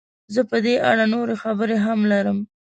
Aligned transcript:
زه 0.33 0.41
په 0.49 0.57
دې 0.65 0.75
اړه 0.89 1.05
نورې 1.13 1.35
خبرې 1.43 1.77
هم 1.85 1.99
لرم. 2.11 2.39